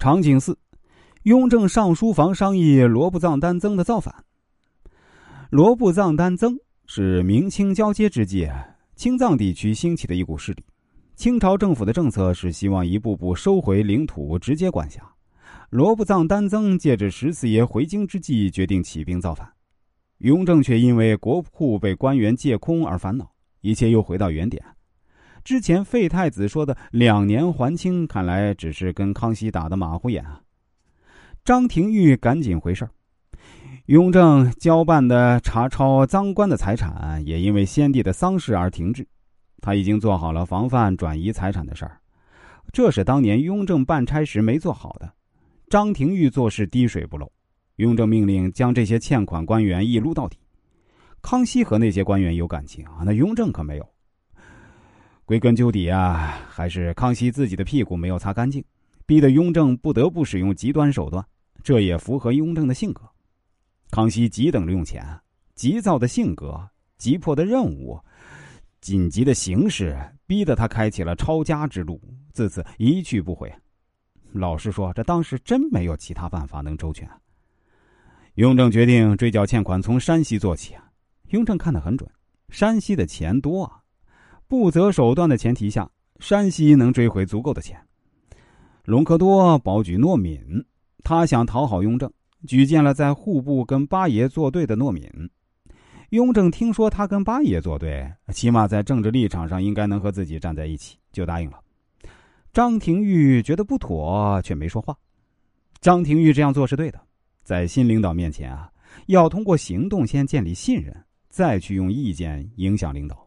[0.00, 0.56] 场景四，
[1.24, 4.24] 雍正上书房商议罗布藏丹增的造反。
[5.50, 8.48] 罗布藏丹增是明清交接之际，
[8.96, 10.64] 青藏地区兴起的一股势力。
[11.16, 15.02] 清朝政府的政策是希望一步步收回领土，直接管辖。
[15.68, 19.46] 罗布藏丹增借着十四爷回京之际，决定起兵造反。
[20.20, 23.30] 雍正却因为国库被官员借空而烦恼，
[23.60, 24.64] 一切又回到原点。
[25.44, 30.40] 之前废太子说的两年还清，看来只是跟康熙打的马虎眼啊。
[31.44, 32.90] 张廷玉赶紧回事儿，
[33.86, 39.06] 雍正交办的查抄赃官的财产也因为先帝的丧事而停滞。
[39.62, 41.98] 他已经做好了防范转移财产的事儿，
[42.72, 45.10] 这是当年雍正办差时没做好的。
[45.68, 47.30] 张廷玉做事滴水不漏，
[47.76, 50.36] 雍正命令将这些欠款官员一撸到底。
[51.22, 53.88] 康熙和那些官员有感情啊，那雍正可没有。
[55.30, 58.64] 归根究底啊，还是康熙自己的屁股没有擦干净，
[59.06, 61.24] 逼得雍正不得不使用极端手段。
[61.62, 63.08] 这也符合雍正的性格。
[63.92, 65.06] 康熙急等着用钱，
[65.54, 67.96] 急躁的性格，急迫的任务，
[68.80, 72.00] 紧急的形势，逼得他开启了抄家之路，
[72.32, 73.54] 自此一去不回。
[74.32, 77.08] 老实说，这当时真没有其他办法能周全。
[78.34, 80.90] 雍正决定追缴欠款从山西做起啊。
[81.28, 82.10] 雍正看得很准，
[82.48, 83.76] 山西的钱多啊。
[84.50, 87.80] 不择手段的前提下，山西能追回足够的钱。
[88.84, 90.40] 隆科多保举诺敏，
[91.04, 92.12] 他想讨好雍正，
[92.48, 95.08] 举荐了在户部跟八爷作对的诺敏。
[96.08, 101.60] 雍正听说他跟八爷作对，起码在政治立场上应该能和自己站在一起，就答应了。
[102.52, 104.98] 张廷玉觉得不妥，却没说话。
[105.80, 107.00] 张廷玉这样做是对的，
[107.44, 108.68] 在新领导面前啊，
[109.06, 110.92] 要通过行动先建立信任，
[111.28, 113.24] 再去用意见影响领导。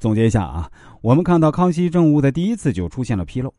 [0.00, 3.52] 总结一下啊，我们看到康熙政务的第一次就出现了纰漏，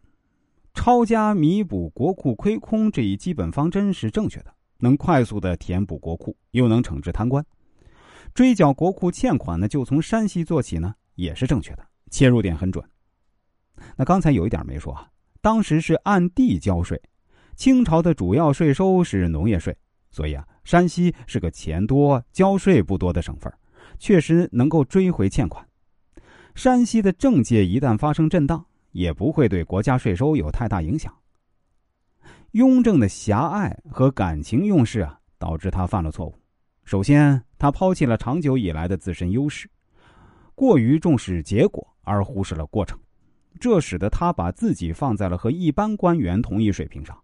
[0.73, 7.45] 抄家弥补国库亏空这一基本方针是正确的，能快速的填补国库，又能惩治贪官，
[8.33, 12.83] 追缴国库欠款呢，就从山西做起呢，也是正确的，切入点很准。
[13.95, 15.08] 那刚才有一点没说啊，
[15.42, 16.99] 当时是按地交税，
[17.55, 19.77] 清朝的主要税收是农业税，
[20.10, 23.54] 所以啊，山西是个钱多交税不多的省份，
[23.99, 25.64] 确实能够追回欠款。
[26.56, 31.14] 山西的政界一旦发生震荡，也不会对国家税收有太大影响。
[32.52, 36.36] 雍正的狭隘和感情用事啊，导致他犯了错误。
[36.84, 39.70] 首先，他抛弃了长久以来的自身优势，
[40.54, 43.00] 过于重视结果而忽视了过程，
[43.60, 47.18] 这使得他把自己放在了和一般官员同一水平上。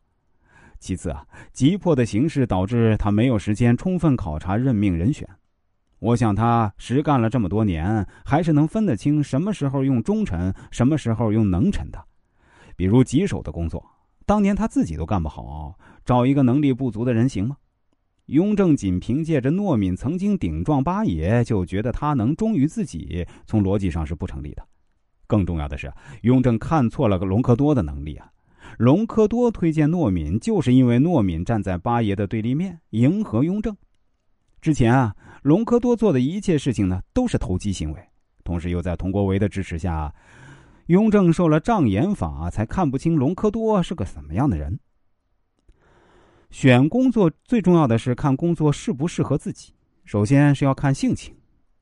[0.80, 5.28] 其次啊，急迫的形势导致他没有时间充分考察任命人选。
[6.00, 12.04] 我想他实干了这么多年，还是能分得清什么时候用忠臣，什么时候用能臣的。
[12.76, 13.84] 比如棘手的工作，
[14.26, 15.76] 当年他自己都干不好，
[16.06, 17.58] 找一个能力不足的人行吗？
[18.28, 24.64] 雍正仅凭借着诺敏曾经顶撞八爷，就觉得他能忠于自己，从逻辑上是不成立的。
[25.26, 25.92] 更重要的是，
[26.22, 28.30] 雍正看错了个隆科多的能力啊！
[28.78, 33.76] 隆科多推荐诺敏，就是因为诺敏站在八爷的对立面，迎合雍正。
[34.60, 38.02] 之前啊，隆科多做的一切事情呢，都是投机行为。
[38.44, 40.14] 同时，又在佟国维的支持下，
[40.88, 44.80] 雍正受了障眼法，才看不清隆科多是个什么样的人。
[46.50, 49.74] 选工作最重要的是看工作适不适合自己，
[50.06, 51.36] 首先是要看性情。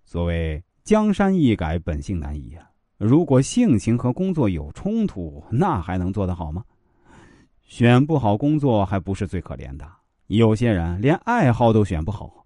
[0.05, 2.69] 所谓江山易改，本性难移啊！
[2.97, 6.63] 如果性情和工作有冲突，那还能做得好吗？
[7.63, 9.85] 选不好工作，还不是最可怜的。
[10.27, 12.44] 有些人连爱好都选不好。